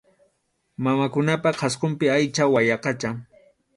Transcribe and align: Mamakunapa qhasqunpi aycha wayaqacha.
Mamakunapa 0.85 1.53
qhasqunpi 1.59 2.11
aycha 2.17 2.51
wayaqacha. 2.53 3.13